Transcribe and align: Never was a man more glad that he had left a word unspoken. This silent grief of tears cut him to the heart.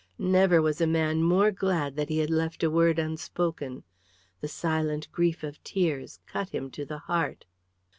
Never 0.17 0.63
was 0.63 0.81
a 0.81 0.87
man 0.87 1.21
more 1.21 1.51
glad 1.51 1.95
that 1.95 2.09
he 2.09 2.17
had 2.17 2.31
left 2.31 2.63
a 2.63 2.71
word 2.71 2.97
unspoken. 2.97 3.83
This 4.39 4.51
silent 4.51 5.11
grief 5.11 5.43
of 5.43 5.63
tears 5.63 6.19
cut 6.25 6.49
him 6.49 6.71
to 6.71 6.85
the 6.85 6.97
heart. 6.97 7.45